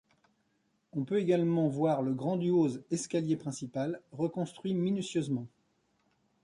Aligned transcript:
On 0.93 1.03
peut 1.03 1.19
également 1.19 1.67
voir 1.67 2.01
le 2.01 2.15
grandiose 2.15 2.83
escalier 2.89 3.37
principal, 3.37 4.01
reconstruit 4.11 4.73
minutieusement. 4.73 5.45